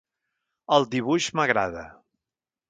[0.77, 1.85] El dibuix m'agrada.